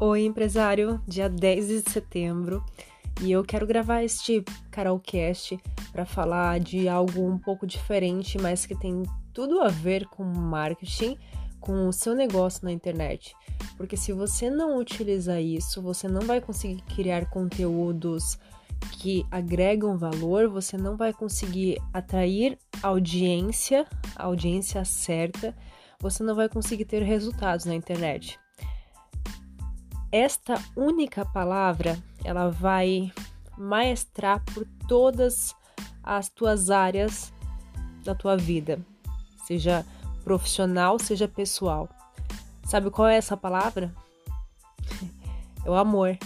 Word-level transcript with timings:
Oi, 0.00 0.26
empresário, 0.26 1.02
dia 1.08 1.28
10 1.28 1.66
de 1.66 1.90
setembro, 1.90 2.64
e 3.20 3.32
eu 3.32 3.42
quero 3.42 3.66
gravar 3.66 4.04
este 4.04 4.44
Carolcast 4.70 5.58
para 5.90 6.06
falar 6.06 6.60
de 6.60 6.88
algo 6.88 7.26
um 7.28 7.36
pouco 7.36 7.66
diferente, 7.66 8.38
mas 8.38 8.64
que 8.64 8.76
tem 8.76 9.02
tudo 9.34 9.60
a 9.60 9.66
ver 9.66 10.06
com 10.06 10.22
marketing, 10.22 11.18
com 11.58 11.88
o 11.88 11.92
seu 11.92 12.14
negócio 12.14 12.64
na 12.64 12.70
internet. 12.70 13.34
Porque 13.76 13.96
se 13.96 14.12
você 14.12 14.48
não 14.48 14.78
utilizar 14.78 15.42
isso, 15.42 15.82
você 15.82 16.06
não 16.06 16.20
vai 16.20 16.40
conseguir 16.40 16.80
criar 16.94 17.28
conteúdos 17.28 18.38
que 18.92 19.26
agregam 19.32 19.98
valor, 19.98 20.48
você 20.48 20.76
não 20.76 20.96
vai 20.96 21.12
conseguir 21.12 21.76
atrair 21.92 22.56
audiência, 22.84 23.84
audiência 24.14 24.84
certa, 24.84 25.52
você 25.98 26.22
não 26.22 26.36
vai 26.36 26.48
conseguir 26.48 26.84
ter 26.84 27.02
resultados 27.02 27.64
na 27.64 27.74
internet 27.74 28.38
esta 30.10 30.62
única 30.76 31.24
palavra 31.24 31.98
ela 32.24 32.48
vai 32.48 33.12
maestrar 33.56 34.42
por 34.54 34.66
todas 34.86 35.54
as 36.02 36.28
tuas 36.28 36.70
áreas 36.70 37.32
da 38.04 38.14
tua 38.14 38.36
vida, 38.36 38.78
seja 39.46 39.84
profissional, 40.24 40.98
seja 40.98 41.28
pessoal. 41.28 41.88
Sabe 42.64 42.90
qual 42.90 43.08
é 43.08 43.16
essa 43.16 43.36
palavra? 43.36 43.92
É 45.64 45.70
o 45.70 45.74
amor. 45.74 46.16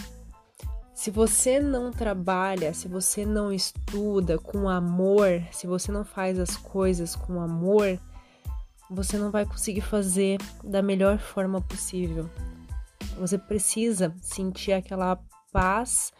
Se 0.93 1.11
você 1.11 1.59
não 1.59 1.91
trabalha, 1.91 2.73
se 2.73 2.87
você 2.87 3.25
não 3.25 3.51
estuda 3.51 4.37
com 4.37 4.69
amor, 4.69 5.43
se 5.51 5.67
você 5.67 5.91
não 5.91 6.05
faz 6.05 6.39
as 6.39 6.55
coisas 6.55 7.13
com 7.13 7.41
amor, 7.41 7.99
você 8.89 9.17
não 9.17 9.31
vai 9.31 9.45
conseguir 9.45 9.81
fazer 9.81 10.39
da 10.63 10.81
melhor 10.81 11.17
forma 11.17 11.59
possível. 11.59 12.29
Você 13.17 13.37
precisa 13.37 14.13
sentir 14.21 14.73
aquela 14.73 15.19
paz 15.51 16.11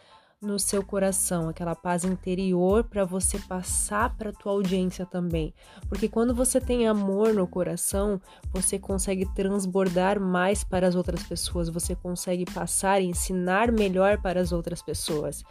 no 0.44 0.58
seu 0.58 0.84
coração, 0.84 1.48
aquela 1.48 1.74
paz 1.74 2.04
interior 2.04 2.84
para 2.84 3.04
você 3.04 3.38
passar 3.38 4.14
para 4.16 4.32
tua 4.32 4.52
audiência 4.52 5.06
também. 5.06 5.54
Porque 5.88 6.08
quando 6.08 6.34
você 6.34 6.60
tem 6.60 6.86
amor 6.86 7.32
no 7.32 7.46
coração, 7.46 8.20
você 8.52 8.78
consegue 8.78 9.26
transbordar 9.34 10.20
mais 10.20 10.62
para 10.62 10.86
as 10.86 10.94
outras 10.94 11.22
pessoas, 11.22 11.68
você 11.68 11.96
consegue 11.96 12.44
passar 12.44 13.00
e 13.00 13.06
ensinar 13.06 13.72
melhor 13.72 14.20
para 14.20 14.40
as 14.40 14.52
outras 14.52 14.82
pessoas. 14.82 15.42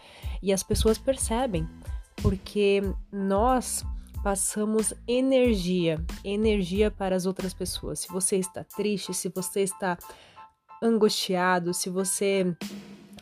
E 0.42 0.54
as 0.54 0.62
pessoas 0.62 0.98
percebem, 0.98 1.68
porque 2.22 2.82
nós 3.12 3.84
passamos 4.24 4.94
energia, 5.06 6.02
energia 6.24 6.90
para 6.90 7.16
as 7.16 7.26
outras 7.26 7.54
pessoas. 7.54 8.00
Se 8.00 8.08
você 8.08 8.38
está 8.38 8.64
triste, 8.64 9.14
se 9.14 9.28
você 9.28 9.62
está 9.62 9.98
angustiado, 10.84 11.74
se 11.74 11.90
você 11.90 12.56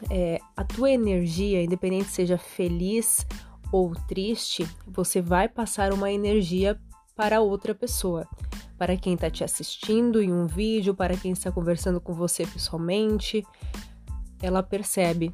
é, 0.09 0.39
a 0.57 0.63
tua 0.63 0.91
energia, 0.91 1.63
independente 1.63 2.09
seja 2.09 2.37
feliz 2.37 3.25
ou 3.71 3.93
triste, 4.07 4.67
você 4.87 5.21
vai 5.21 5.47
passar 5.47 5.93
uma 5.93 6.11
energia 6.11 6.79
para 7.15 7.39
outra 7.39 7.75
pessoa, 7.75 8.27
para 8.77 8.97
quem 8.97 9.13
está 9.13 9.29
te 9.29 9.43
assistindo 9.43 10.21
em 10.21 10.33
um 10.33 10.47
vídeo, 10.47 10.95
para 10.95 11.15
quem 11.15 11.31
está 11.31 11.51
conversando 11.51 12.01
com 12.01 12.13
você 12.13 12.45
pessoalmente, 12.45 13.45
ela 14.41 14.63
percebe. 14.63 15.33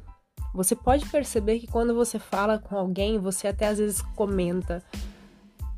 Você 0.54 0.74
pode 0.74 1.06
perceber 1.06 1.58
que 1.58 1.66
quando 1.66 1.94
você 1.94 2.18
fala 2.18 2.58
com 2.58 2.76
alguém, 2.76 3.18
você 3.18 3.48
até 3.48 3.68
às 3.68 3.78
vezes 3.78 4.02
comenta. 4.14 4.82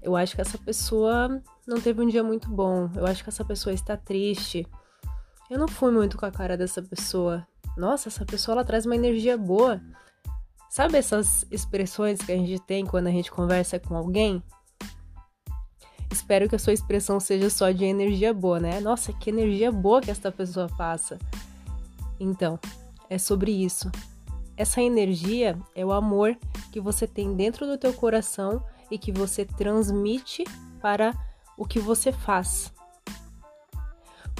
Eu 0.02 0.16
acho 0.16 0.34
que 0.34 0.40
essa 0.40 0.58
pessoa 0.58 1.42
não 1.66 1.80
teve 1.80 2.02
um 2.02 2.08
dia 2.08 2.22
muito 2.22 2.48
bom. 2.48 2.88
Eu 2.94 3.06
acho 3.06 3.22
que 3.22 3.28
essa 3.28 3.44
pessoa 3.44 3.72
está 3.74 3.96
triste. 3.96 4.66
Eu 5.50 5.58
não 5.58 5.66
fui 5.66 5.90
muito 5.90 6.16
com 6.16 6.24
a 6.24 6.30
cara 6.30 6.56
dessa 6.56 6.80
pessoa. 6.80 7.44
Nossa, 7.76 8.08
essa 8.08 8.24
pessoa 8.24 8.54
ela 8.54 8.64
traz 8.64 8.86
uma 8.86 8.94
energia 8.94 9.36
boa. 9.36 9.80
Sabe 10.70 10.96
essas 10.96 11.44
expressões 11.50 12.20
que 12.20 12.30
a 12.30 12.36
gente 12.36 12.60
tem 12.60 12.86
quando 12.86 13.08
a 13.08 13.10
gente 13.10 13.32
conversa 13.32 13.76
com 13.80 13.96
alguém? 13.96 14.40
Espero 16.08 16.48
que 16.48 16.54
a 16.54 16.58
sua 16.58 16.72
expressão 16.72 17.18
seja 17.18 17.50
só 17.50 17.72
de 17.72 17.84
energia 17.84 18.32
boa, 18.32 18.60
né? 18.60 18.78
Nossa, 18.78 19.12
que 19.12 19.30
energia 19.30 19.72
boa 19.72 20.00
que 20.00 20.12
esta 20.12 20.30
pessoa 20.30 20.68
passa. 20.78 21.18
Então, 22.20 22.56
é 23.08 23.18
sobre 23.18 23.50
isso. 23.50 23.90
Essa 24.56 24.80
energia 24.80 25.58
é 25.74 25.84
o 25.84 25.90
amor 25.90 26.38
que 26.70 26.80
você 26.80 27.08
tem 27.08 27.34
dentro 27.34 27.66
do 27.66 27.76
teu 27.76 27.92
coração 27.92 28.64
e 28.88 28.96
que 28.96 29.10
você 29.10 29.44
transmite 29.44 30.44
para 30.80 31.12
o 31.56 31.66
que 31.66 31.80
você 31.80 32.12
faz. 32.12 32.72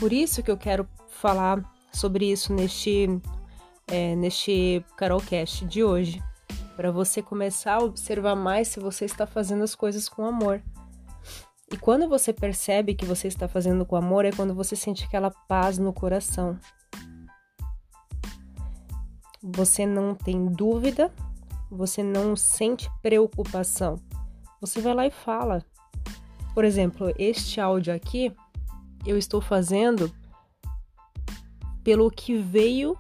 Por 0.00 0.15
isso 0.15 0.43
que 0.43 0.50
eu 0.50 0.56
quero 0.56 0.88
falar 1.09 1.62
sobre 1.93 2.33
isso 2.33 2.55
neste, 2.55 3.06
é, 3.87 4.16
neste 4.16 4.83
Carolcast 4.97 5.66
de 5.66 5.84
hoje, 5.84 6.22
para 6.75 6.91
você 6.91 7.21
começar 7.21 7.75
a 7.75 7.84
observar 7.84 8.34
mais 8.34 8.69
se 8.69 8.81
você 8.81 9.05
está 9.05 9.27
fazendo 9.27 9.62
as 9.62 9.75
coisas 9.75 10.09
com 10.09 10.25
amor. 10.25 10.62
E 11.71 11.77
quando 11.77 12.09
você 12.09 12.33
percebe 12.33 12.94
que 12.94 13.05
você 13.05 13.28
está 13.28 13.47
fazendo 13.47 13.84
com 13.84 13.94
amor, 13.94 14.25
é 14.25 14.33
quando 14.33 14.55
você 14.55 14.75
sente 14.75 15.05
aquela 15.05 15.31
paz 15.31 15.77
no 15.77 15.93
coração. 15.93 16.59
Você 19.43 19.84
não 19.84 20.15
tem 20.15 20.47
dúvida, 20.47 21.12
você 21.71 22.03
não 22.03 22.34
sente 22.34 22.91
preocupação. 23.03 23.97
Você 24.62 24.81
vai 24.81 24.94
lá 24.94 25.06
e 25.06 25.10
fala. 25.10 25.62
Por 26.55 26.65
exemplo, 26.65 27.15
este 27.19 27.60
áudio 27.60 27.94
aqui 27.94 28.34
eu 29.05 29.16
estou 29.16 29.41
fazendo 29.41 30.12
pelo 31.83 32.11
que 32.11 32.37
veio 32.37 32.97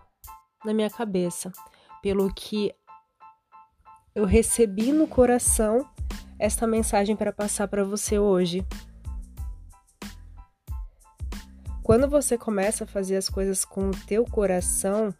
na 0.64 0.72
minha 0.72 0.90
cabeça, 0.90 1.52
pelo 2.02 2.32
que 2.32 2.74
eu 4.14 4.24
recebi 4.24 4.92
no 4.92 5.06
coração 5.06 5.88
esta 6.38 6.66
mensagem 6.66 7.14
para 7.14 7.32
passar 7.32 7.68
para 7.68 7.84
você 7.84 8.18
hoje. 8.18 8.66
Quando 11.82 12.08
você 12.08 12.38
começa 12.38 12.84
a 12.84 12.86
fazer 12.86 13.16
as 13.16 13.28
coisas 13.28 13.64
com 13.64 13.90
o 13.90 13.96
teu 14.06 14.24
coração, 14.24 15.14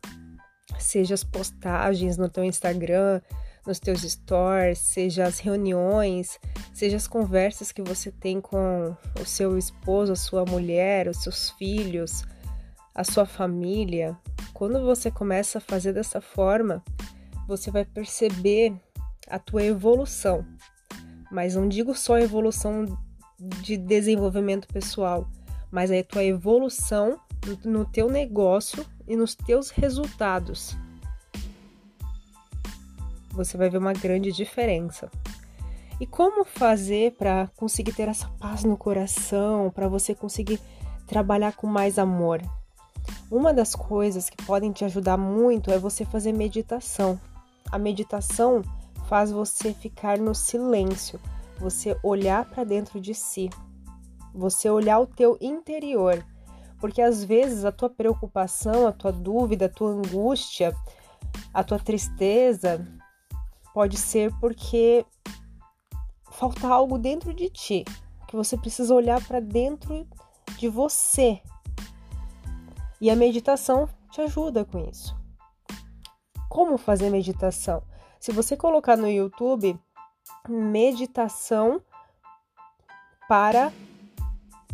seja 0.79 1.15
as 1.15 1.25
postagens 1.25 2.17
no 2.17 2.29
teu 2.29 2.45
Instagram, 2.45 3.21
nos 3.67 3.79
teus 3.79 4.03
stories, 4.03 4.79
seja 4.79 5.25
as 5.25 5.39
reuniões, 5.39 6.39
seja 6.81 6.97
as 6.97 7.07
conversas 7.07 7.71
que 7.73 7.83
você 7.83 8.11
tem 8.11 8.41
com 8.41 8.97
o 9.21 9.25
seu 9.27 9.59
esposo, 9.59 10.13
a 10.13 10.17
sua 10.17 10.47
mulher, 10.47 11.09
os 11.09 11.19
seus 11.19 11.51
filhos, 11.51 12.25
a 12.95 13.05
sua 13.05 13.27
família, 13.27 14.17
quando 14.55 14.83
você 14.83 15.11
começa 15.11 15.59
a 15.59 15.61
fazer 15.61 15.93
dessa 15.93 16.23
forma, 16.23 16.83
você 17.47 17.71
vai 17.71 17.85
perceber 17.85 18.75
a 19.29 19.39
tua 19.39 19.63
evolução. 19.63 20.43
Mas 21.31 21.55
não 21.55 21.69
digo 21.69 21.95
só 21.95 22.19
evolução 22.19 22.87
de 23.61 23.77
desenvolvimento 23.77 24.67
pessoal, 24.69 25.29
mas 25.71 25.91
é 25.91 25.99
a 25.99 26.05
tua 26.05 26.25
evolução 26.25 27.21
no 27.63 27.85
teu 27.85 28.09
negócio 28.09 28.87
e 29.07 29.15
nos 29.17 29.35
teus 29.35 29.69
resultados. 29.69 30.75
Você 33.33 33.59
vai 33.59 33.69
ver 33.69 33.77
uma 33.77 33.93
grande 33.93 34.33
diferença. 34.33 35.11
E 36.01 36.07
como 36.07 36.47
fazer 36.47 37.13
para 37.13 37.49
conseguir 37.57 37.93
ter 37.93 38.09
essa 38.09 38.27
paz 38.41 38.65
no 38.65 38.75
coração, 38.75 39.71
para 39.71 39.87
você 39.87 40.15
conseguir 40.15 40.59
trabalhar 41.07 41.53
com 41.53 41.67
mais 41.67 41.99
amor? 41.99 42.41
Uma 43.31 43.53
das 43.53 43.75
coisas 43.75 44.31
que 44.31 44.43
podem 44.47 44.73
te 44.73 44.83
ajudar 44.83 45.19
muito 45.19 45.71
é 45.71 45.79
você 45.79 46.07
fazer 46.07 46.33
meditação. 46.33 47.21
A 47.71 47.79
meditação 47.79 48.63
faz 49.09 49.31
você 49.31 49.75
ficar 49.75 50.17
no 50.17 50.35
silêncio, 50.35 51.21
você 51.59 51.95
olhar 52.03 52.47
para 52.47 52.65
dentro 52.65 52.99
de 52.99 53.13
si, 53.13 53.51
você 54.35 54.71
olhar 54.71 55.01
o 55.01 55.07
teu 55.07 55.37
interior, 55.39 56.25
porque 56.81 57.03
às 57.03 57.23
vezes 57.23 57.63
a 57.67 57.73
tua 57.73 57.91
preocupação, 57.91 58.87
a 58.87 58.93
tua 58.93 59.13
dúvida, 59.13 59.67
a 59.67 59.69
tua 59.69 59.91
angústia, 59.91 60.75
a 61.53 61.63
tua 61.63 61.79
tristeza 61.79 62.89
pode 63.75 63.99
ser 63.99 64.33
porque 64.41 65.05
falta 66.41 66.67
algo 66.69 66.97
dentro 66.97 67.35
de 67.35 67.51
ti, 67.51 67.85
que 68.27 68.35
você 68.35 68.57
precisa 68.57 68.95
olhar 68.95 69.23
para 69.27 69.41
dentro 69.41 70.09
de 70.57 70.69
você 70.69 71.43
e 72.99 73.11
a 73.11 73.15
meditação 73.15 73.87
te 74.11 74.23
ajuda 74.23 74.65
com 74.65 74.79
isso. 74.89 75.15
Como 76.49 76.79
fazer 76.79 77.11
meditação? 77.11 77.83
Se 78.19 78.33
você 78.33 78.57
colocar 78.57 78.97
no 78.97 79.07
YouTube 79.07 79.79
meditação 80.49 81.83
para 83.29 83.71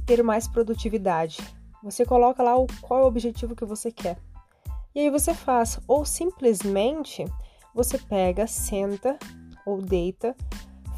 ter 0.07 0.23
mais 0.23 0.47
produtividade, 0.47 1.39
você 1.83 2.07
coloca 2.07 2.45
lá 2.45 2.57
o, 2.57 2.69
qual 2.81 3.01
é 3.01 3.03
o 3.03 3.09
objetivo 3.09 3.57
que 3.57 3.65
você 3.65 3.91
quer. 3.91 4.19
E 4.95 5.01
aí 5.01 5.11
você 5.11 5.35
faz, 5.35 5.81
ou 5.89 6.05
simplesmente 6.05 7.25
você 7.75 7.99
pega, 7.99 8.47
senta 8.47 9.19
ou 9.67 9.83
deita, 9.83 10.37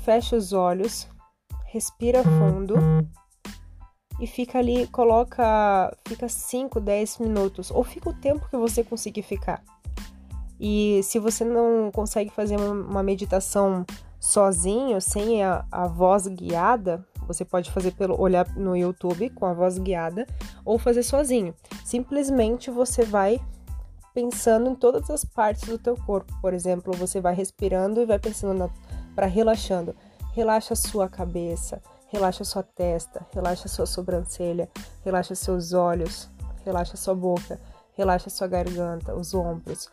fecha 0.08 0.36
os 0.36 0.54
olhos, 0.54 1.06
respira 1.66 2.22
fundo 2.22 2.76
e 4.18 4.26
fica 4.26 4.58
ali, 4.58 4.86
coloca, 4.86 5.94
fica 6.06 6.26
5, 6.26 6.80
10 6.80 7.18
minutos, 7.18 7.70
ou 7.70 7.84
fica 7.84 8.08
o 8.08 8.14
tempo 8.14 8.48
que 8.48 8.56
você 8.56 8.82
conseguir 8.82 9.20
ficar. 9.20 9.62
E 10.58 11.02
se 11.02 11.18
você 11.18 11.44
não 11.44 11.90
consegue 11.92 12.30
fazer 12.30 12.56
uma 12.56 13.02
meditação 13.02 13.84
sozinho, 14.18 14.98
sem 14.98 15.44
a, 15.44 15.66
a 15.70 15.86
voz 15.86 16.26
guiada, 16.26 17.06
você 17.26 17.44
pode 17.44 17.70
fazer 17.70 17.90
pelo 17.90 18.18
olhar 18.18 18.48
no 18.56 18.74
YouTube 18.74 19.28
com 19.28 19.44
a 19.44 19.52
voz 19.52 19.76
guiada 19.76 20.26
ou 20.64 20.78
fazer 20.78 21.02
sozinho. 21.02 21.54
Simplesmente 21.84 22.70
você 22.70 23.04
vai 23.04 23.38
pensando 24.14 24.70
em 24.70 24.74
todas 24.74 25.10
as 25.10 25.22
partes 25.22 25.68
do 25.68 25.78
teu 25.78 25.94
corpo. 25.98 26.32
Por 26.40 26.54
exemplo, 26.54 26.94
você 26.96 27.20
vai 27.20 27.34
respirando 27.34 28.00
e 28.00 28.06
vai 28.06 28.18
pensando 28.18 28.72
para 29.18 29.26
relaxando. 29.26 29.96
Relaxa 30.32 30.76
sua 30.76 31.08
cabeça, 31.08 31.82
relaxa 32.06 32.44
sua 32.44 32.62
testa, 32.62 33.26
relaxa 33.34 33.66
sua 33.66 33.84
sobrancelha, 33.84 34.70
relaxa 35.04 35.34
seus 35.34 35.72
olhos, 35.72 36.30
relaxa 36.64 36.96
sua 36.96 37.16
boca, 37.16 37.60
relaxa 37.96 38.30
sua 38.30 38.46
garganta, 38.46 39.16
os 39.16 39.34
ombros. 39.34 39.90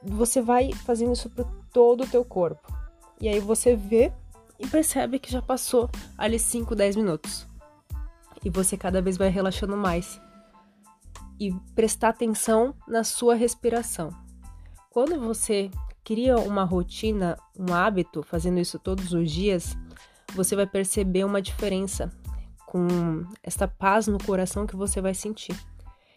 Você 0.00 0.40
vai 0.40 0.72
fazendo 0.72 1.12
isso 1.12 1.28
para 1.28 1.44
todo 1.72 2.04
o 2.04 2.06
teu 2.06 2.24
corpo. 2.24 2.72
E 3.20 3.28
aí 3.28 3.40
você 3.40 3.74
vê 3.74 4.12
e 4.60 4.66
percebe 4.68 5.18
que 5.18 5.32
já 5.32 5.42
passou 5.42 5.90
ali 6.16 6.38
5, 6.38 6.76
10 6.76 6.94
minutos. 6.94 7.48
E 8.44 8.48
você 8.48 8.76
cada 8.76 9.02
vez 9.02 9.16
vai 9.16 9.28
relaxando 9.28 9.76
mais 9.76 10.20
e 11.40 11.52
prestar 11.74 12.10
atenção 12.10 12.76
na 12.86 13.02
sua 13.02 13.34
respiração. 13.34 14.10
Quando 14.88 15.18
você 15.18 15.68
cria 16.04 16.36
uma 16.36 16.64
rotina, 16.64 17.36
um 17.58 17.72
hábito, 17.72 18.22
fazendo 18.22 18.58
isso 18.58 18.78
todos 18.78 19.12
os 19.12 19.30
dias, 19.30 19.76
você 20.34 20.56
vai 20.56 20.66
perceber 20.66 21.24
uma 21.24 21.40
diferença 21.40 22.10
com 22.66 23.24
esta 23.42 23.68
paz 23.68 24.06
no 24.06 24.22
coração 24.22 24.66
que 24.66 24.76
você 24.76 25.00
vai 25.00 25.14
sentir. 25.14 25.54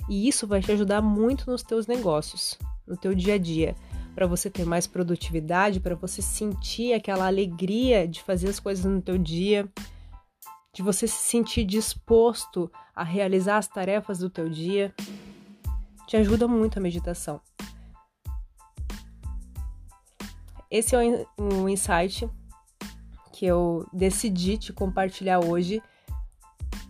E 0.10 0.28
isso 0.28 0.48
vai 0.48 0.62
te 0.62 0.72
ajudar 0.72 1.02
muito 1.02 1.50
nos 1.50 1.64
teus 1.64 1.88
negócios, 1.88 2.58
no 2.88 2.96
teu 2.96 3.14
dia 3.14 3.34
a 3.34 3.38
dia, 3.38 3.76
para 4.14 4.28
você 4.28 4.50
ter 4.50 4.66
mais 4.66 4.88
produtividade, 4.88 5.80
para 5.80 5.96
você 5.96 6.22
sentir 6.22 6.94
aquela 6.94 7.28
alegria 7.28 8.08
de 8.08 8.22
fazer 8.22 8.50
as 8.50 8.60
coisas 8.60 8.86
no 8.86 9.02
teu 9.02 9.18
dia, 9.18 9.68
de 10.74 10.82
você 10.82 11.08
se 11.08 11.18
sentir 11.18 11.66
disposto 11.66 12.72
a 12.96 13.04
realizar 13.04 13.58
as 13.58 13.68
tarefas 13.68 14.20
do 14.20 14.30
teu 14.30 14.48
dia. 14.48 14.94
Te 16.08 16.18
ajuda 16.18 16.48
muito 16.48 16.78
a 16.78 16.82
meditação. 16.82 17.42
Esse 20.75 20.95
é 20.95 21.00
um 21.39 21.69
insight 21.69 22.30
que 23.31 23.45
eu 23.45 23.88
decidi 23.94 24.57
te 24.57 24.74
compartilhar 24.74 25.39
hoje, 25.39 25.81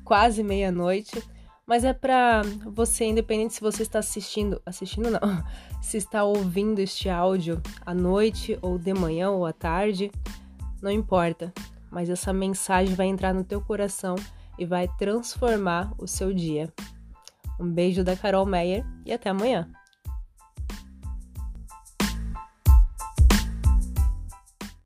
quase 0.03 0.43
meia-noite, 0.43 1.23
mas 1.67 1.83
é 1.83 1.93
para 1.93 2.41
você, 2.65 3.05
independente 3.05 3.55
se 3.55 3.61
você 3.61 3.83
está 3.83 3.99
assistindo, 3.99 4.61
assistindo 4.65 5.09
não, 5.09 5.19
se 5.81 5.97
está 5.97 6.23
ouvindo 6.23 6.79
este 6.79 7.09
áudio 7.09 7.61
à 7.85 7.93
noite 7.93 8.57
ou 8.61 8.77
de 8.77 8.93
manhã 8.93 9.29
ou 9.31 9.45
à 9.45 9.53
tarde, 9.53 10.11
não 10.81 10.91
importa 10.91 11.53
mas 11.95 12.09
essa 12.09 12.33
mensagem 12.33 12.93
vai 12.93 13.07
entrar 13.07 13.33
no 13.33 13.45
teu 13.45 13.61
coração 13.61 14.15
e 14.59 14.65
vai 14.65 14.85
transformar 14.97 15.93
o 15.97 16.05
seu 16.05 16.33
dia. 16.33 16.69
Um 17.57 17.71
beijo 17.71 18.03
da 18.03 18.17
Carol 18.17 18.45
Meyer 18.45 18.85
e 19.05 19.13
até 19.13 19.29
amanhã! 19.29 19.71